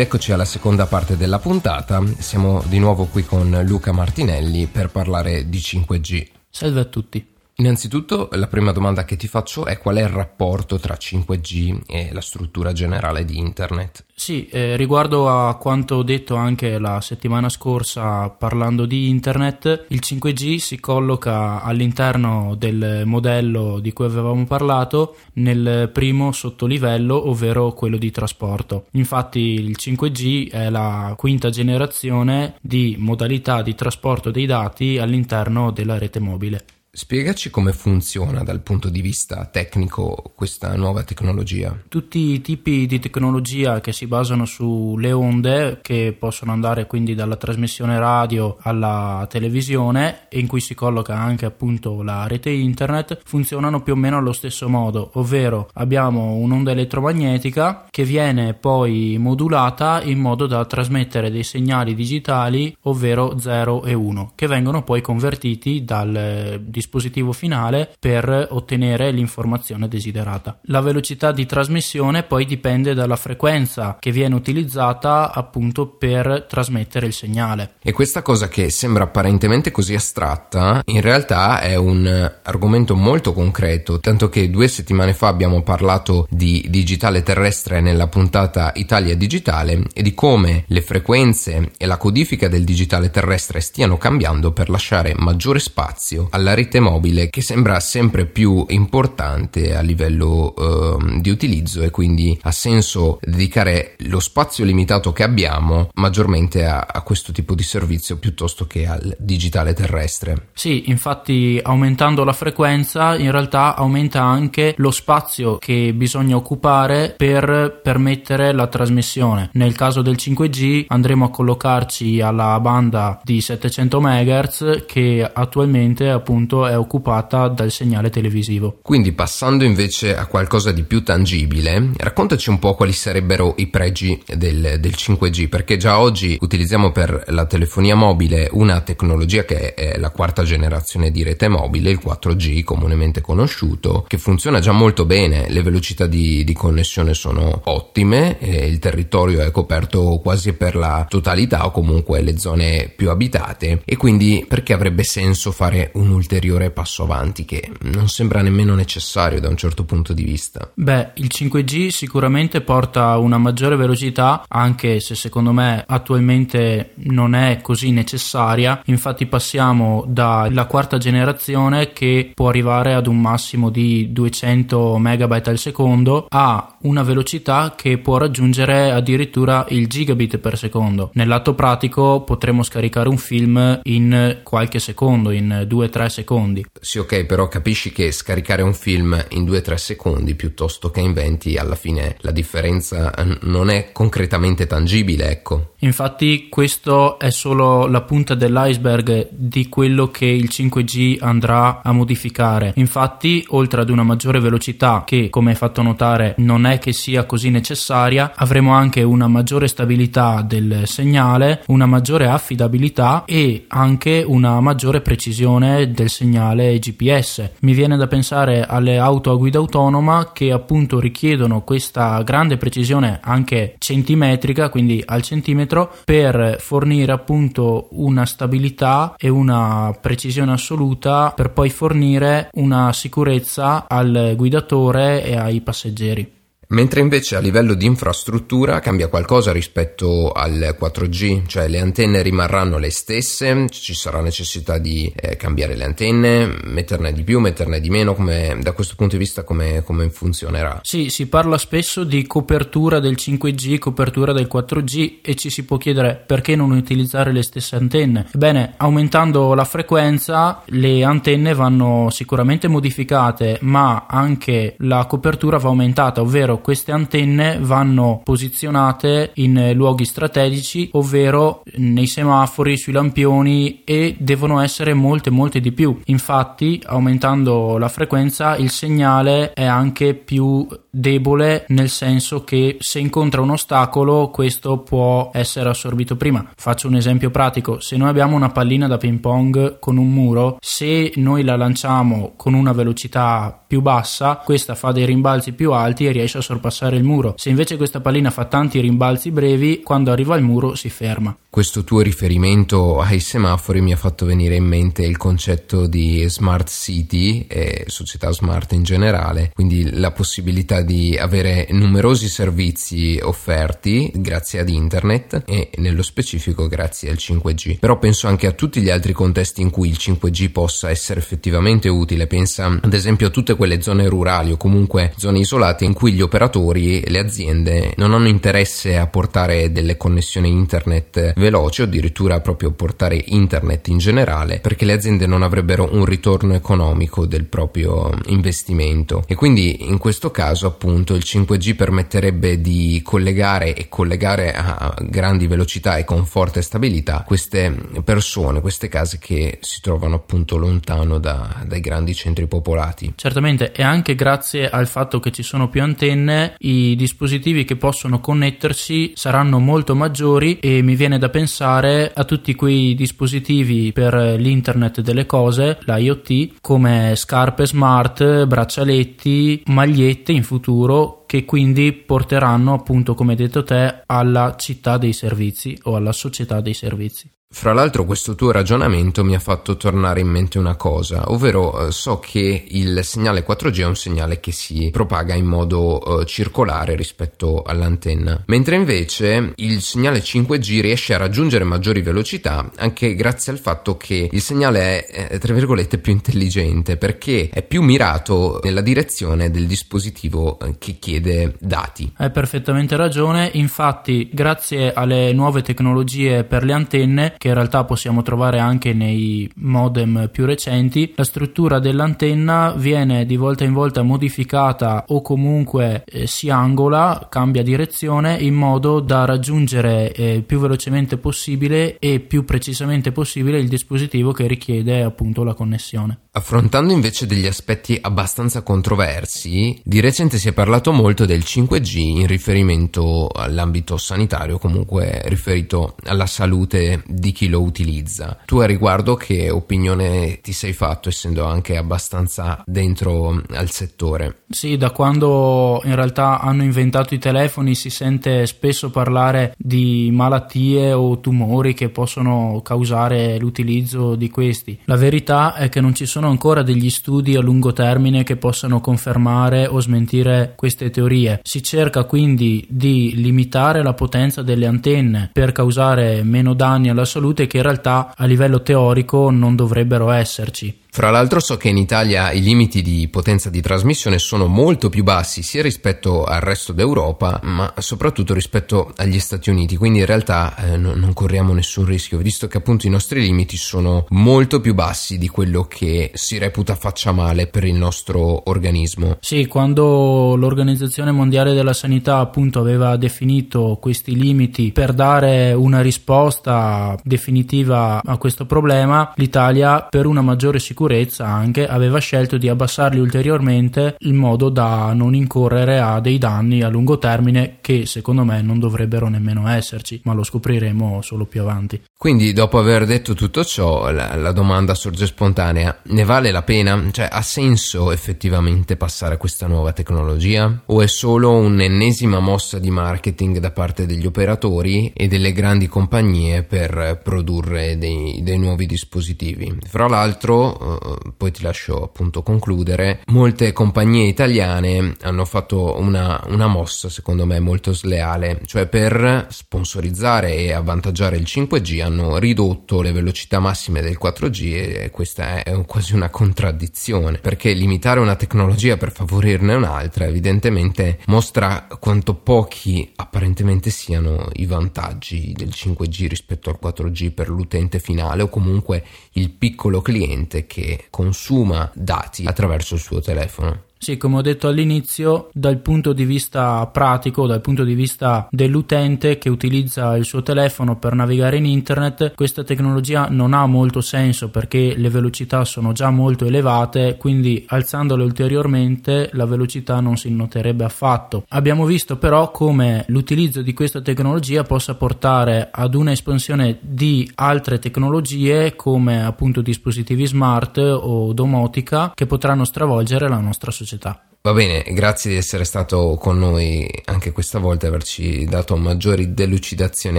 Eccoci 0.00 0.32
alla 0.32 0.44
seconda 0.44 0.86
parte 0.86 1.16
della 1.16 1.38
puntata, 1.38 2.02
siamo 2.18 2.62
di 2.66 2.78
nuovo 2.78 3.04
qui 3.04 3.24
con 3.24 3.62
Luca 3.66 3.92
Martinelli 3.92 4.66
per 4.66 4.88
parlare 4.88 5.48
di 5.48 5.58
5G. 5.58 6.26
Salve 6.48 6.80
a 6.80 6.84
tutti. 6.84 7.29
Innanzitutto 7.60 8.30
la 8.32 8.46
prima 8.46 8.72
domanda 8.72 9.04
che 9.04 9.16
ti 9.16 9.28
faccio 9.28 9.66
è 9.66 9.76
qual 9.76 9.96
è 9.96 10.00
il 10.00 10.08
rapporto 10.08 10.78
tra 10.78 10.94
5G 10.94 11.82
e 11.86 12.08
la 12.10 12.22
struttura 12.22 12.72
generale 12.72 13.26
di 13.26 13.36
Internet? 13.36 14.06
Sì, 14.14 14.46
eh, 14.46 14.76
riguardo 14.76 15.28
a 15.28 15.54
quanto 15.56 16.02
detto 16.02 16.36
anche 16.36 16.78
la 16.78 17.02
settimana 17.02 17.50
scorsa 17.50 18.30
parlando 18.30 18.86
di 18.86 19.10
Internet, 19.10 19.84
il 19.88 20.00
5G 20.02 20.56
si 20.56 20.80
colloca 20.80 21.60
all'interno 21.60 22.54
del 22.56 23.02
modello 23.04 23.78
di 23.78 23.92
cui 23.92 24.06
avevamo 24.06 24.46
parlato 24.46 25.16
nel 25.34 25.90
primo 25.92 26.32
sottolivello, 26.32 27.28
ovvero 27.28 27.74
quello 27.74 27.98
di 27.98 28.10
trasporto. 28.10 28.86
Infatti 28.92 29.38
il 29.38 29.76
5G 29.78 30.50
è 30.50 30.70
la 30.70 31.12
quinta 31.14 31.50
generazione 31.50 32.54
di 32.62 32.96
modalità 32.98 33.60
di 33.60 33.74
trasporto 33.74 34.30
dei 34.30 34.46
dati 34.46 34.96
all'interno 34.96 35.70
della 35.72 35.98
rete 35.98 36.20
mobile. 36.20 36.64
Spiegaci 36.92 37.50
come 37.50 37.72
funziona 37.72 38.42
dal 38.42 38.62
punto 38.62 38.88
di 38.88 39.00
vista 39.00 39.44
tecnico 39.44 40.32
questa 40.34 40.74
nuova 40.74 41.04
tecnologia. 41.04 41.84
Tutti 41.86 42.18
i 42.32 42.40
tipi 42.40 42.84
di 42.86 42.98
tecnologia 42.98 43.80
che 43.80 43.92
si 43.92 44.08
basano 44.08 44.44
sulle 44.44 45.12
onde, 45.12 45.78
che 45.82 46.16
possono 46.18 46.50
andare 46.50 46.88
quindi 46.88 47.14
dalla 47.14 47.36
trasmissione 47.36 47.96
radio 48.00 48.56
alla 48.62 49.24
televisione 49.30 50.26
e 50.28 50.40
in 50.40 50.48
cui 50.48 50.58
si 50.58 50.74
colloca 50.74 51.16
anche 51.16 51.46
appunto 51.46 52.02
la 52.02 52.26
rete 52.26 52.50
internet, 52.50 53.20
funzionano 53.24 53.82
più 53.82 53.92
o 53.92 53.96
meno 53.96 54.16
allo 54.16 54.32
stesso 54.32 54.68
modo, 54.68 55.12
ovvero 55.14 55.70
abbiamo 55.74 56.32
un'onda 56.34 56.72
elettromagnetica 56.72 57.86
che 57.88 58.02
viene 58.02 58.54
poi 58.54 59.16
modulata 59.16 60.02
in 60.02 60.18
modo 60.18 60.48
da 60.48 60.64
trasmettere 60.64 61.30
dei 61.30 61.44
segnali 61.44 61.94
digitali, 61.94 62.76
ovvero 62.82 63.38
0 63.38 63.84
e 63.84 63.94
1, 63.94 64.32
che 64.34 64.48
vengono 64.48 64.82
poi 64.82 65.00
convertiti 65.00 65.84
dal 65.84 66.60
dispositivo 66.80 67.32
finale 67.32 67.92
per 67.98 68.48
ottenere 68.50 69.10
l'informazione 69.10 69.86
desiderata. 69.86 70.58
La 70.62 70.80
velocità 70.80 71.30
di 71.30 71.44
trasmissione 71.44 72.22
poi 72.22 72.46
dipende 72.46 72.94
dalla 72.94 73.16
frequenza 73.16 73.96
che 74.00 74.10
viene 74.10 74.34
utilizzata 74.34 75.32
appunto 75.32 75.86
per 75.86 76.46
trasmettere 76.48 77.06
il 77.06 77.12
segnale. 77.12 77.74
E 77.82 77.92
questa 77.92 78.22
cosa 78.22 78.48
che 78.48 78.70
sembra 78.70 79.04
apparentemente 79.04 79.70
così 79.70 79.94
astratta, 79.94 80.82
in 80.86 81.00
realtà 81.02 81.60
è 81.60 81.76
un 81.76 82.06
argomento 82.42 82.96
molto 82.96 83.32
concreto, 83.32 84.00
tanto 84.00 84.28
che 84.28 84.48
due 84.48 84.68
settimane 84.68 85.12
fa 85.12 85.28
abbiamo 85.28 85.62
parlato 85.62 86.26
di 86.30 86.66
digitale 86.68 87.22
terrestre 87.22 87.80
nella 87.80 88.06
puntata 88.06 88.72
Italia 88.76 89.14
Digitale 89.14 89.82
e 89.92 90.02
di 90.02 90.14
come 90.14 90.64
le 90.68 90.80
frequenze 90.80 91.72
e 91.76 91.86
la 91.86 91.98
codifica 91.98 92.48
del 92.48 92.64
digitale 92.64 93.10
terrestre 93.10 93.60
stiano 93.60 93.98
cambiando 93.98 94.52
per 94.52 94.70
lasciare 94.70 95.14
maggiore 95.16 95.58
spazio 95.58 96.28
alla 96.30 96.54
rete 96.54 96.69
rete 96.70 96.78
mobile 96.78 97.28
che 97.30 97.42
sembra 97.42 97.80
sempre 97.80 98.26
più 98.26 98.64
importante 98.68 99.74
a 99.74 99.80
livello 99.80 100.54
eh, 100.56 101.20
di 101.20 101.28
utilizzo 101.30 101.82
e 101.82 101.90
quindi 101.90 102.38
ha 102.42 102.52
senso 102.52 103.18
dedicare 103.20 103.96
lo 104.06 104.20
spazio 104.20 104.64
limitato 104.64 105.12
che 105.12 105.24
abbiamo 105.24 105.88
maggiormente 105.94 106.64
a, 106.64 106.86
a 106.88 107.02
questo 107.02 107.32
tipo 107.32 107.56
di 107.56 107.64
servizio 107.64 108.18
piuttosto 108.18 108.68
che 108.68 108.86
al 108.86 109.16
digitale 109.18 109.74
terrestre. 109.74 110.48
Sì, 110.52 110.88
infatti 110.90 111.58
aumentando 111.60 112.22
la 112.22 112.32
frequenza 112.32 113.16
in 113.16 113.32
realtà 113.32 113.74
aumenta 113.74 114.22
anche 114.22 114.74
lo 114.76 114.92
spazio 114.92 115.58
che 115.58 115.92
bisogna 115.92 116.36
occupare 116.36 117.14
per 117.16 117.80
permettere 117.82 118.52
la 118.52 118.68
trasmissione. 118.68 119.50
Nel 119.54 119.74
caso 119.74 120.02
del 120.02 120.14
5G 120.16 120.84
andremo 120.86 121.24
a 121.24 121.30
collocarci 121.30 122.20
alla 122.20 122.60
banda 122.60 123.20
di 123.24 123.40
700 123.40 124.00
MHz 124.00 124.84
che 124.86 125.28
attualmente 125.32 126.10
appunto 126.10 126.59
è 126.66 126.76
occupata 126.76 127.48
dal 127.48 127.70
segnale 127.70 128.10
televisivo. 128.10 128.78
Quindi 128.82 129.12
passando 129.12 129.64
invece 129.64 130.16
a 130.16 130.26
qualcosa 130.26 130.72
di 130.72 130.82
più 130.82 131.02
tangibile, 131.02 131.90
raccontaci 131.96 132.50
un 132.50 132.58
po' 132.58 132.74
quali 132.74 132.92
sarebbero 132.92 133.54
i 133.58 133.68
pregi 133.68 134.20
del, 134.26 134.76
del 134.78 134.94
5G, 134.96 135.48
perché 135.48 135.76
già 135.76 136.00
oggi 136.00 136.36
utilizziamo 136.40 136.92
per 136.92 137.24
la 137.28 137.46
telefonia 137.46 137.94
mobile 137.94 138.48
una 138.52 138.80
tecnologia 138.80 139.44
che 139.44 139.74
è 139.74 139.98
la 139.98 140.10
quarta 140.10 140.42
generazione 140.42 141.10
di 141.10 141.22
rete 141.22 141.48
mobile, 141.48 141.90
il 141.90 142.00
4G 142.02 142.62
comunemente 142.62 143.20
conosciuto, 143.20 144.04
che 144.06 144.18
funziona 144.18 144.60
già 144.60 144.72
molto 144.72 145.04
bene, 145.04 145.48
le 145.48 145.62
velocità 145.62 146.06
di, 146.06 146.44
di 146.44 146.52
connessione 146.52 147.14
sono 147.14 147.60
ottime, 147.64 148.38
il 148.40 148.78
territorio 148.78 149.40
è 149.42 149.50
coperto 149.50 150.20
quasi 150.22 150.52
per 150.52 150.76
la 150.76 151.06
totalità 151.08 151.66
o 151.66 151.70
comunque 151.70 152.20
le 152.20 152.38
zone 152.38 152.92
più 152.94 153.10
abitate 153.10 153.82
e 153.84 153.96
quindi 153.96 154.44
perché 154.46 154.72
avrebbe 154.72 155.04
senso 155.04 155.52
fare 155.52 155.90
un 155.94 156.10
ulteriore 156.10 156.49
passo 156.72 157.02
avanti 157.04 157.44
che 157.44 157.70
non 157.82 158.08
sembra 158.08 158.42
nemmeno 158.42 158.74
necessario 158.74 159.40
da 159.40 159.48
un 159.48 159.56
certo 159.56 159.84
punto 159.84 160.12
di 160.12 160.24
vista? 160.24 160.70
Beh, 160.74 161.10
il 161.14 161.28
5G 161.32 161.88
sicuramente 161.88 162.60
porta 162.60 163.16
una 163.18 163.38
maggiore 163.38 163.76
velocità 163.76 164.44
anche 164.48 165.00
se 165.00 165.14
secondo 165.14 165.52
me 165.52 165.84
attualmente 165.86 166.92
non 166.96 167.34
è 167.34 167.60
così 167.62 167.90
necessaria, 167.90 168.82
infatti 168.86 169.26
passiamo 169.26 170.04
dalla 170.08 170.66
quarta 170.66 170.98
generazione 170.98 171.92
che 171.92 172.32
può 172.34 172.48
arrivare 172.48 172.94
ad 172.94 173.06
un 173.06 173.20
massimo 173.20 173.70
di 173.70 174.12
200 174.12 174.98
MB 174.98 175.42
al 175.44 175.58
secondo 175.58 176.26
a 176.28 176.76
una 176.82 177.02
velocità 177.02 177.74
che 177.76 177.98
può 177.98 178.18
raggiungere 178.18 178.90
addirittura 178.90 179.66
il 179.68 179.86
gigabit 179.86 180.38
per 180.38 180.56
secondo. 180.56 181.10
Nel 181.14 181.28
lato 181.28 181.54
pratico 181.54 182.22
potremo 182.22 182.62
scaricare 182.62 183.08
un 183.08 183.18
film 183.18 183.80
in 183.84 184.38
qualche 184.42 184.78
secondo, 184.78 185.30
in 185.30 185.66
2-3 185.68 186.06
secondi. 186.06 186.38
Sì, 186.80 186.98
ok, 186.98 187.24
però 187.24 187.48
capisci 187.48 187.92
che 187.92 188.10
scaricare 188.12 188.62
un 188.62 188.74
film 188.74 189.22
in 189.30 189.44
2-3 189.44 189.74
secondi 189.74 190.34
piuttosto 190.34 190.90
che 190.90 191.00
in 191.00 191.12
20 191.12 191.56
alla 191.56 191.74
fine 191.74 192.16
la 192.20 192.30
differenza 192.30 193.12
non 193.42 193.70
è 193.70 193.90
concretamente 193.92 194.66
tangibile, 194.66 195.30
ecco. 195.30 195.74
Infatti 195.80 196.48
questo 196.48 197.18
è 197.18 197.30
solo 197.30 197.86
la 197.86 198.02
punta 198.02 198.34
dell'iceberg 198.34 199.28
di 199.30 199.68
quello 199.68 200.08
che 200.08 200.26
il 200.26 200.48
5G 200.50 201.18
andrà 201.20 201.80
a 201.82 201.92
modificare. 201.92 202.72
Infatti, 202.76 203.44
oltre 203.48 203.80
ad 203.80 203.90
una 203.90 204.02
maggiore 204.02 204.40
velocità 204.40 205.04
che, 205.06 205.30
come 205.30 205.50
hai 205.50 205.56
fatto 205.56 205.82
notare, 205.82 206.34
non 206.38 206.66
è 206.66 206.78
che 206.78 206.92
sia 206.92 207.24
così 207.24 207.50
necessaria, 207.50 208.32
avremo 208.34 208.72
anche 208.72 209.02
una 209.02 209.26
maggiore 209.26 209.68
stabilità 209.68 210.42
del 210.42 210.82
segnale, 210.84 211.62
una 211.66 211.86
maggiore 211.86 212.26
affidabilità 212.26 213.24
e 213.26 213.64
anche 213.68 214.22
una 214.26 214.60
maggiore 214.60 215.00
precisione 215.00 215.90
del 215.90 216.08
segnale 216.10 216.29
GPS. 216.38 217.50
Mi 217.60 217.74
viene 217.74 217.96
da 217.96 218.06
pensare 218.06 218.64
alle 218.66 218.98
auto 218.98 219.30
a 219.30 219.36
guida 219.36 219.58
autonoma 219.58 220.30
che 220.32 220.52
appunto 220.52 221.00
richiedono 221.00 221.62
questa 221.62 222.22
grande 222.22 222.56
precisione 222.56 223.20
anche 223.22 223.76
centimetrica, 223.78 224.68
quindi 224.68 225.02
al 225.04 225.22
centimetro 225.22 225.92
per 226.04 226.56
fornire 226.60 227.12
appunto 227.12 227.88
una 227.92 228.26
stabilità 228.26 229.14
e 229.16 229.28
una 229.28 229.96
precisione 230.00 230.52
assoluta 230.52 231.32
per 231.34 231.50
poi 231.52 231.70
fornire 231.70 232.50
una 232.54 232.92
sicurezza 232.92 233.86
al 233.88 234.34
guidatore 234.36 235.24
e 235.24 235.36
ai 235.36 235.60
passeggeri. 235.60 236.38
Mentre 236.72 237.00
invece 237.00 237.34
a 237.34 237.40
livello 237.40 237.74
di 237.74 237.84
infrastruttura 237.84 238.78
cambia 238.78 239.08
qualcosa 239.08 239.50
rispetto 239.50 240.30
al 240.30 240.76
4G, 240.78 241.46
cioè 241.48 241.66
le 241.66 241.80
antenne 241.80 242.22
rimarranno 242.22 242.78
le 242.78 242.90
stesse, 242.92 243.66
ci 243.70 243.92
sarà 243.92 244.20
necessità 244.20 244.78
di 244.78 245.12
eh, 245.16 245.34
cambiare 245.34 245.74
le 245.74 245.82
antenne, 245.82 246.58
metterne 246.66 247.12
di 247.12 247.24
più, 247.24 247.40
metterne 247.40 247.80
di 247.80 247.90
meno, 247.90 248.14
come, 248.14 248.56
da 248.60 248.70
questo 248.70 248.94
punto 248.96 249.16
di 249.16 249.22
vista 249.24 249.42
come, 249.42 249.82
come, 249.82 250.10
funzionerà? 250.10 250.78
Sì, 250.84 251.08
si 251.08 251.26
parla 251.26 251.58
spesso 251.58 252.04
di 252.04 252.24
copertura 252.24 253.00
del 253.00 253.16
5G, 253.18 253.78
copertura 253.78 254.32
del 254.32 254.48
4G 254.48 255.18
e 255.22 255.34
ci 255.34 255.50
si 255.50 255.64
può 255.64 255.76
chiedere 255.76 256.22
perché 256.24 256.54
non 256.54 256.70
utilizzare 256.70 257.32
le 257.32 257.42
stesse 257.42 257.74
antenne. 257.74 258.28
Ebbene, 258.32 258.74
aumentando 258.76 259.54
la 259.54 259.64
frequenza 259.64 260.62
le 260.66 261.02
antenne 261.02 261.52
vanno 261.52 262.10
sicuramente 262.10 262.68
modificate, 262.68 263.58
ma 263.62 264.06
anche 264.08 264.76
la 264.78 265.04
copertura 265.06 265.58
va 265.58 265.68
aumentata, 265.70 266.20
ovvero 266.20 266.58
queste 266.60 266.92
antenne 266.92 267.58
vanno 267.60 268.20
posizionate 268.24 269.32
in 269.34 269.72
luoghi 269.74 270.04
strategici, 270.04 270.88
ovvero 270.92 271.62
nei 271.76 272.06
semafori, 272.06 272.76
sui 272.76 272.92
lampioni 272.92 273.82
e 273.84 274.16
devono 274.18 274.60
essere 274.60 274.94
molte 274.94 275.30
molte 275.30 275.60
di 275.60 275.72
più. 275.72 276.00
Infatti, 276.06 276.82
aumentando 276.84 277.78
la 277.78 277.88
frequenza, 277.88 278.56
il 278.56 278.70
segnale 278.70 279.52
è 279.52 279.64
anche 279.64 280.14
più 280.14 280.66
debole 280.90 281.66
nel 281.68 281.88
senso 281.88 282.42
che 282.42 282.76
se 282.80 282.98
incontra 282.98 283.40
un 283.40 283.50
ostacolo 283.50 284.28
questo 284.30 284.78
può 284.78 285.30
essere 285.32 285.68
assorbito 285.68 286.16
prima. 286.16 286.50
Faccio 286.56 286.88
un 286.88 286.96
esempio 286.96 287.30
pratico, 287.30 287.80
se 287.80 287.96
noi 287.96 288.08
abbiamo 288.08 288.36
una 288.36 288.50
pallina 288.50 288.86
da 288.86 288.98
ping 288.98 289.20
pong 289.20 289.78
con 289.78 289.96
un 289.96 290.10
muro, 290.12 290.58
se 290.60 291.12
noi 291.16 291.44
la 291.44 291.56
lanciamo 291.56 292.32
con 292.36 292.54
una 292.54 292.72
velocità 292.72 293.62
più 293.66 293.80
bassa, 293.80 294.36
questa 294.44 294.74
fa 294.74 294.90
dei 294.90 295.04
rimbalzi 295.04 295.52
più 295.52 295.72
alti 295.72 296.06
e 296.06 296.12
riesce 296.12 296.38
a 296.38 296.42
sorpassare 296.50 296.96
il 296.96 297.04
muro. 297.04 297.34
Se 297.36 297.48
invece 297.48 297.76
questa 297.76 298.00
pallina 298.00 298.30
fa 298.30 298.46
tanti 298.46 298.80
rimbalzi 298.80 299.30
brevi, 299.30 299.82
quando 299.82 300.10
arriva 300.10 300.34
al 300.34 300.42
muro 300.42 300.74
si 300.74 300.88
ferma. 300.88 301.36
Questo 301.48 301.84
tuo 301.84 302.00
riferimento 302.00 303.00
ai 303.00 303.20
semafori 303.20 303.80
mi 303.80 303.92
ha 303.92 303.96
fatto 303.96 304.24
venire 304.24 304.56
in 304.56 304.64
mente 304.64 305.02
il 305.02 305.16
concetto 305.16 305.86
di 305.86 306.24
smart 306.28 306.68
city 306.68 307.44
e 307.48 307.84
società 307.86 308.30
smart 308.32 308.72
in 308.72 308.82
generale, 308.82 309.50
quindi 309.54 309.98
la 309.98 310.12
possibilità 310.12 310.80
di 310.80 311.16
avere 311.16 311.66
numerosi 311.70 312.28
servizi 312.28 313.18
offerti 313.20 314.12
grazie 314.14 314.60
ad 314.60 314.68
internet 314.68 315.42
e 315.46 315.70
nello 315.76 316.02
specifico 316.02 316.68
grazie 316.68 317.10
al 317.10 317.16
5G. 317.18 317.78
Però 317.80 317.98
penso 317.98 318.28
anche 318.28 318.46
a 318.46 318.52
tutti 318.52 318.80
gli 318.80 318.90
altri 318.90 319.12
contesti 319.12 319.60
in 319.60 319.70
cui 319.70 319.88
il 319.88 319.98
5G 319.98 320.50
possa 320.50 320.90
essere 320.90 321.18
effettivamente 321.18 321.88
utile. 321.88 322.26
Pensa 322.28 322.78
ad 322.80 322.94
esempio 322.94 323.26
a 323.26 323.30
tutte 323.30 323.56
quelle 323.56 323.82
zone 323.82 324.08
rurali 324.08 324.52
o 324.52 324.56
comunque 324.56 325.12
zone 325.16 325.40
isolate 325.40 325.84
in 325.84 325.94
cui 325.94 326.12
gli 326.12 326.20
operatori 326.20 326.39
e 326.42 327.10
le 327.10 327.18
aziende 327.18 327.92
non 327.96 328.14
hanno 328.14 328.28
interesse 328.28 328.96
a 328.96 329.06
portare 329.06 329.72
delle 329.72 329.98
connessioni 329.98 330.48
internet 330.48 331.34
veloci 331.36 331.82
o 331.82 331.84
addirittura 331.84 332.40
proprio 332.40 332.72
portare 332.72 333.22
internet 333.26 333.88
in 333.88 333.98
generale 333.98 334.60
perché 334.60 334.86
le 334.86 334.94
aziende 334.94 335.26
non 335.26 335.42
avrebbero 335.42 335.90
un 335.92 336.06
ritorno 336.06 336.54
economico 336.54 337.26
del 337.26 337.44
proprio 337.44 338.10
investimento 338.28 339.22
e 339.26 339.34
quindi 339.34 339.88
in 339.90 339.98
questo 339.98 340.30
caso 340.30 340.66
appunto 340.66 341.14
il 341.14 341.22
5G 341.26 341.76
permetterebbe 341.76 342.60
di 342.62 343.02
collegare 343.04 343.74
e 343.74 343.88
collegare 343.90 344.52
a 344.54 344.94
grandi 345.02 345.46
velocità 345.46 345.98
e 345.98 346.04
con 346.04 346.24
forte 346.24 346.62
stabilità 346.62 347.22
queste 347.26 347.74
persone, 348.02 348.62
queste 348.62 348.88
case 348.88 349.18
che 349.18 349.58
si 349.60 349.82
trovano 349.82 350.14
appunto 350.14 350.56
lontano 350.56 351.18
da, 351.18 351.62
dai 351.66 351.80
grandi 351.80 352.14
centri 352.14 352.46
popolati. 352.46 353.12
Certamente 353.16 353.72
e 353.72 353.82
anche 353.82 354.14
grazie 354.14 354.70
al 354.70 354.86
fatto 354.86 355.20
che 355.20 355.30
ci 355.30 355.42
sono 355.42 355.68
più 355.68 355.82
antenne 355.82 356.29
i 356.58 356.94
dispositivi 356.96 357.64
che 357.64 357.76
possono 357.76 358.20
connettersi 358.20 359.12
saranno 359.14 359.58
molto 359.58 359.94
maggiori 359.94 360.58
e 360.58 360.82
mi 360.82 360.96
viene 360.96 361.18
da 361.18 361.28
pensare 361.28 362.12
a 362.14 362.24
tutti 362.24 362.54
quei 362.54 362.94
dispositivi 362.94 363.92
per 363.92 364.14
l'internet 364.14 365.00
delle 365.00 365.26
cose, 365.26 365.78
l'IoT, 365.82 366.56
come 366.60 367.14
scarpe 367.16 367.66
smart, 367.66 368.46
braccialetti, 368.46 369.62
magliette 369.66 370.32
in 370.32 370.42
futuro 370.42 371.24
che 371.26 371.44
quindi 371.44 371.92
porteranno 371.92 372.74
appunto 372.74 373.14
come 373.14 373.36
detto 373.36 373.62
te 373.62 374.02
alla 374.06 374.56
città 374.58 374.98
dei 374.98 375.12
servizi 375.12 375.78
o 375.84 375.94
alla 375.94 376.12
società 376.12 376.60
dei 376.60 376.74
servizi. 376.74 377.30
Fra 377.52 377.72
l'altro 377.72 378.04
questo 378.04 378.36
tuo 378.36 378.52
ragionamento 378.52 379.24
mi 379.24 379.34
ha 379.34 379.40
fatto 379.40 379.76
tornare 379.76 380.20
in 380.20 380.28
mente 380.28 380.56
una 380.56 380.76
cosa, 380.76 381.32
ovvero 381.32 381.88
eh, 381.88 381.90
so 381.90 382.20
che 382.20 382.64
il 382.68 383.00
segnale 383.02 383.44
4G 383.44 383.80
è 383.80 383.86
un 383.86 383.96
segnale 383.96 384.38
che 384.38 384.52
si 384.52 384.88
propaga 384.92 385.34
in 385.34 385.46
modo 385.46 386.20
eh, 386.20 386.26
circolare 386.26 386.94
rispetto 386.94 387.62
all'antenna, 387.62 388.44
mentre 388.46 388.76
invece 388.76 389.52
il 389.56 389.82
segnale 389.82 390.20
5G 390.20 390.80
riesce 390.80 391.12
a 391.12 391.18
raggiungere 391.18 391.64
maggiori 391.64 392.02
velocità 392.02 392.70
anche 392.76 393.16
grazie 393.16 393.50
al 393.50 393.58
fatto 393.58 393.96
che 393.96 394.28
il 394.30 394.40
segnale 394.40 395.04
è, 395.06 395.38
tra 395.38 395.52
virgolette, 395.52 395.98
più 395.98 396.12
intelligente 396.12 396.96
perché 396.96 397.50
è 397.52 397.64
più 397.64 397.82
mirato 397.82 398.60
nella 398.62 398.80
direzione 398.80 399.50
del 399.50 399.66
dispositivo 399.66 400.56
eh, 400.60 400.76
che 400.78 400.98
chiede 401.00 401.56
dati. 401.58 402.12
Hai 402.16 402.30
perfettamente 402.30 402.94
ragione, 402.94 403.50
infatti 403.54 404.30
grazie 404.32 404.92
alle 404.92 405.32
nuove 405.32 405.62
tecnologie 405.62 406.44
per 406.44 406.62
le 406.62 406.72
antenne 406.72 407.34
che 407.40 407.48
in 407.48 407.54
realtà 407.54 407.84
possiamo 407.84 408.20
trovare 408.20 408.58
anche 408.58 408.92
nei 408.92 409.50
modem 409.54 410.28
più 410.30 410.44
recenti, 410.44 411.14
la 411.16 411.24
struttura 411.24 411.78
dell'antenna 411.78 412.74
viene 412.76 413.24
di 413.24 413.36
volta 413.36 413.64
in 413.64 413.72
volta 413.72 414.02
modificata 414.02 415.06
o 415.08 415.22
comunque 415.22 416.04
eh, 416.04 416.26
si 416.26 416.50
angola, 416.50 417.28
cambia 417.30 417.62
direzione 417.62 418.36
in 418.36 418.52
modo 418.52 419.00
da 419.00 419.24
raggiungere 419.24 420.12
eh, 420.12 420.42
più 420.46 420.58
velocemente 420.58 421.16
possibile 421.16 421.98
e 421.98 422.20
più 422.20 422.44
precisamente 422.44 423.10
possibile 423.10 423.58
il 423.58 423.68
dispositivo 423.68 424.32
che 424.32 424.46
richiede 424.46 425.00
appunto 425.00 425.42
la 425.42 425.54
connessione. 425.54 426.18
Affrontando 426.32 426.92
invece 426.92 427.26
degli 427.26 427.46
aspetti 427.46 427.98
abbastanza 428.00 428.62
controversi, 428.62 429.80
di 429.84 429.98
recente 429.98 430.38
si 430.38 430.48
è 430.48 430.52
parlato 430.52 430.92
molto 430.92 431.26
del 431.26 431.40
5G 431.40 431.96
in 431.98 432.26
riferimento 432.28 433.28
all'ambito 433.34 433.96
sanitario, 433.96 434.58
comunque 434.58 435.22
riferito 435.24 435.96
alla 436.04 436.26
salute 436.26 437.02
di 437.06 437.32
chi 437.32 437.48
lo 437.48 437.60
utilizza. 437.60 438.38
Tu 438.46 438.58
a 438.58 438.66
riguardo 438.66 439.16
che 439.16 439.50
opinione 439.50 440.40
ti 440.40 440.52
sei 440.52 440.72
fatto, 440.72 441.08
essendo 441.08 441.44
anche 441.46 441.76
abbastanza 441.76 442.62
dentro 442.64 443.42
al 443.50 443.70
settore? 443.70 444.42
Sì, 444.48 444.76
da 444.76 444.90
quando 444.90 445.80
in 445.84 445.94
realtà 445.94 446.40
hanno 446.40 446.62
inventato 446.62 447.14
i 447.14 447.18
telefoni 447.18 447.74
si 447.74 447.90
sente 447.90 448.46
spesso 448.46 448.90
parlare 448.90 449.54
di 449.58 450.10
malattie 450.12 450.92
o 450.92 451.18
tumori 451.20 451.74
che 451.74 451.88
possono 451.88 452.60
causare 452.62 453.36
l'utilizzo 453.38 454.14
di 454.14 454.30
questi. 454.30 454.78
La 454.84 454.96
verità 454.96 455.54
è 455.54 455.68
che 455.68 455.80
non 455.80 455.94
ci 455.94 456.06
sono 456.06 456.29
ancora 456.30 456.62
degli 456.62 456.90
studi 456.90 457.36
a 457.36 457.40
lungo 457.40 457.72
termine 457.72 458.24
che 458.24 458.36
possano 458.36 458.80
confermare 458.80 459.66
o 459.66 459.80
smentire 459.80 460.54
queste 460.56 460.90
teorie. 460.90 461.40
Si 461.42 461.62
cerca 461.62 462.04
quindi 462.04 462.66
di 462.68 463.12
limitare 463.16 463.82
la 463.82 463.94
potenza 463.94 464.42
delle 464.42 464.66
antenne 464.66 465.30
per 465.32 465.52
causare 465.52 466.22
meno 466.22 466.54
danni 466.54 466.88
alla 466.88 467.04
salute 467.04 467.46
che 467.46 467.58
in 467.58 467.62
realtà 467.62 468.14
a 468.16 468.24
livello 468.24 468.62
teorico 468.62 469.30
non 469.30 469.56
dovrebbero 469.56 470.10
esserci. 470.10 470.78
Fra 470.92 471.10
l'altro 471.10 471.38
so 471.38 471.56
che 471.56 471.68
in 471.68 471.76
Italia 471.76 472.32
i 472.32 472.42
limiti 472.42 472.82
di 472.82 473.06
potenza 473.06 473.48
di 473.48 473.60
trasmissione 473.60 474.18
sono 474.18 474.48
molto 474.48 474.88
più 474.88 475.04
bassi 475.04 475.42
sia 475.42 475.62
rispetto 475.62 476.24
al 476.24 476.40
resto 476.40 476.72
d'Europa 476.72 477.38
ma 477.44 477.72
soprattutto 477.78 478.34
rispetto 478.34 478.92
agli 478.96 479.20
Stati 479.20 479.50
Uniti 479.50 479.76
quindi 479.76 480.00
in 480.00 480.06
realtà 480.06 480.56
eh, 480.56 480.76
no, 480.76 480.94
non 480.94 481.12
corriamo 481.12 481.52
nessun 481.52 481.84
rischio 481.84 482.18
visto 482.18 482.48
che 482.48 482.58
appunto 482.58 482.88
i 482.88 482.90
nostri 482.90 483.20
limiti 483.20 483.56
sono 483.56 484.04
molto 484.08 484.60
più 484.60 484.74
bassi 484.74 485.16
di 485.16 485.28
quello 485.28 485.62
che 485.62 486.10
si 486.14 486.38
reputa 486.38 486.74
faccia 486.74 487.12
male 487.12 487.46
per 487.46 487.64
il 487.64 487.74
nostro 487.74 488.48
organismo. 488.50 489.18
Sì, 489.20 489.46
quando 489.46 490.34
l'Organizzazione 490.34 491.12
Mondiale 491.12 491.54
della 491.54 491.72
Sanità 491.72 492.18
appunto 492.18 492.58
aveva 492.58 492.96
definito 492.96 493.78
questi 493.80 494.16
limiti 494.16 494.72
per 494.72 494.92
dare 494.92 495.52
una 495.52 495.82
risposta 495.82 496.98
definitiva 497.04 498.02
a 498.04 498.16
questo 498.16 498.44
problema 498.44 499.12
l'Italia 499.14 499.86
per 499.88 500.06
una 500.06 500.20
maggiore 500.20 500.58
sicurezza 500.58 500.78
sicurezza 500.80 501.26
anche 501.26 501.66
aveva 501.66 501.98
scelto 501.98 502.38
di 502.38 502.48
abbassarli 502.48 502.98
ulteriormente 502.98 503.96
in 503.98 504.16
modo 504.16 504.48
da 504.48 504.94
non 504.94 505.14
incorrere 505.14 505.78
a 505.78 506.00
dei 506.00 506.16
danni 506.16 506.62
a 506.62 506.68
lungo 506.68 506.96
termine 506.96 507.58
che 507.60 507.84
secondo 507.84 508.24
me 508.24 508.40
non 508.40 508.58
dovrebbero 508.58 509.08
nemmeno 509.08 509.46
esserci, 509.46 510.00
ma 510.04 510.14
lo 510.14 510.22
scopriremo 510.22 511.02
solo 511.02 511.26
più 511.26 511.42
avanti. 511.42 511.82
Quindi 511.94 512.32
dopo 512.32 512.58
aver 512.58 512.86
detto 512.86 513.12
tutto 513.12 513.44
ciò 513.44 513.90
la, 513.90 514.16
la 514.16 514.32
domanda 514.32 514.72
sorge 514.72 515.04
spontanea, 515.04 515.80
ne 515.82 516.04
vale 516.04 516.30
la 516.30 516.42
pena? 516.42 516.82
Cioè 516.90 517.08
ha 517.12 517.20
senso 517.20 517.92
effettivamente 517.92 518.76
passare 518.76 519.14
a 519.14 519.18
questa 519.18 519.46
nuova 519.46 519.72
tecnologia? 519.72 520.62
O 520.66 520.80
è 520.80 520.86
solo 520.86 521.36
un'ennesima 521.36 522.20
mossa 522.20 522.58
di 522.58 522.70
marketing 522.70 523.36
da 523.36 523.50
parte 523.50 523.84
degli 523.84 524.06
operatori 524.06 524.92
e 524.96 525.08
delle 525.08 525.32
grandi 525.32 525.66
compagnie 525.68 526.42
per 526.42 527.00
produrre 527.04 527.76
dei, 527.76 528.20
dei 528.22 528.38
nuovi 528.38 528.64
dispositivi? 528.64 529.58
Fra 529.68 529.86
l'altro 529.86 530.69
poi 531.16 531.30
ti 531.30 531.42
lascio 531.42 531.82
appunto 531.82 532.22
concludere, 532.22 533.02
molte 533.06 533.52
compagnie 533.52 534.06
italiane 534.06 534.96
hanno 535.02 535.24
fatto 535.24 535.78
una, 535.78 536.22
una 536.28 536.46
mossa 536.46 536.88
secondo 536.88 537.26
me 537.26 537.40
molto 537.40 537.72
sleale, 537.72 538.40
cioè 538.46 538.66
per 538.66 539.26
sponsorizzare 539.30 540.34
e 540.34 540.52
avvantaggiare 540.52 541.16
il 541.16 541.24
5G 541.26 541.82
hanno 541.82 542.18
ridotto 542.18 542.82
le 542.82 542.92
velocità 542.92 543.38
massime 543.38 543.80
del 543.80 543.98
4G 544.00 544.82
e 544.82 544.90
questa 544.90 545.42
è 545.42 545.64
quasi 545.64 545.94
una 545.94 546.10
contraddizione, 546.10 547.18
perché 547.18 547.52
limitare 547.52 548.00
una 548.00 548.16
tecnologia 548.16 548.76
per 548.76 548.92
favorirne 548.92 549.54
un'altra 549.54 550.06
evidentemente 550.06 550.98
mostra 551.06 551.66
quanto 551.78 552.14
pochi 552.14 552.92
apparentemente 552.96 553.70
siano 553.70 554.28
i 554.34 554.46
vantaggi 554.46 555.32
del 555.32 555.48
5G 555.48 556.08
rispetto 556.08 556.50
al 556.50 556.58
4G 556.62 557.12
per 557.12 557.28
l'utente 557.28 557.78
finale 557.78 558.22
o 558.22 558.28
comunque 558.28 558.84
il 559.12 559.30
piccolo 559.30 559.80
cliente 559.80 560.46
che 560.46 560.59
consuma 560.90 561.70
dati 561.74 562.24
attraverso 562.26 562.74
il 562.74 562.80
suo 562.80 563.00
telefono. 563.00 563.68
Sì, 563.82 563.96
come 563.96 564.18
ho 564.18 564.20
detto 564.20 564.46
all'inizio, 564.46 565.30
dal 565.32 565.56
punto 565.56 565.94
di 565.94 566.04
vista 566.04 566.66
pratico, 566.66 567.26
dal 567.26 567.40
punto 567.40 567.64
di 567.64 567.72
vista 567.72 568.28
dell'utente 568.30 569.16
che 569.16 569.30
utilizza 569.30 569.96
il 569.96 570.04
suo 570.04 570.22
telefono 570.22 570.76
per 570.76 570.92
navigare 570.92 571.38
in 571.38 571.46
internet, 571.46 572.12
questa 572.14 572.44
tecnologia 572.44 573.06
non 573.08 573.32
ha 573.32 573.46
molto 573.46 573.80
senso 573.80 574.28
perché 574.28 574.74
le 574.76 574.90
velocità 574.90 575.46
sono 575.46 575.72
già 575.72 575.88
molto 575.88 576.26
elevate, 576.26 576.98
quindi 576.98 577.42
alzandole 577.48 578.04
ulteriormente 578.04 579.08
la 579.14 579.24
velocità 579.24 579.80
non 579.80 579.96
si 579.96 580.10
noterebbe 580.10 580.64
affatto. 580.64 581.24
Abbiamo 581.28 581.64
visto 581.64 581.96
però 581.96 582.30
come 582.30 582.84
l'utilizzo 582.88 583.40
di 583.40 583.54
questa 583.54 583.80
tecnologia 583.80 584.42
possa 584.42 584.74
portare 584.74 585.48
ad 585.50 585.74
una 585.74 585.92
espansione 585.92 586.58
di 586.60 587.10
altre 587.14 587.58
tecnologie 587.58 588.54
come 588.56 589.02
appunto 589.02 589.40
dispositivi 589.40 590.06
smart 590.06 590.58
o 590.58 591.14
domotica 591.14 591.92
che 591.94 592.04
potranno 592.04 592.44
stravolgere 592.44 593.08
la 593.08 593.20
nostra 593.20 593.50
società 593.50 593.68
società. 593.70 594.04
Va 594.22 594.34
bene, 594.34 594.62
grazie 594.74 595.12
di 595.12 595.16
essere 595.16 595.44
stato 595.44 595.96
con 595.98 596.18
noi 596.18 596.68
anche 596.84 597.10
questa 597.10 597.38
volta 597.38 597.64
e 597.64 597.68
averci 597.68 598.26
dato 598.26 598.54
maggiori 598.56 599.14
delucidazioni 599.14 599.98